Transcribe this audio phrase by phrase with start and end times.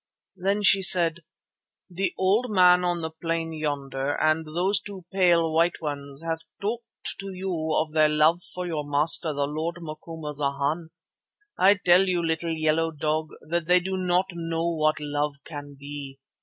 [0.35, 1.19] Then she said:
[1.91, 7.17] 'The Old Man on the plain yonder and those two pale White Ones have talked
[7.19, 10.87] to you of their love for your master, the Lord Macumazana.
[11.59, 16.17] I tell you, little Yellow Dog, that they do not know what love can be.